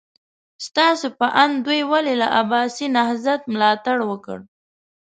ستاسو 0.65 1.07
په 1.19 1.27
اند 1.43 1.55
دوی 1.65 1.81
ولې 1.91 2.13
له 2.21 2.27
عباسي 2.39 2.85
نهضت 2.95 3.41
ملاتړ 3.53 3.97
وکړ؟ 4.09 4.39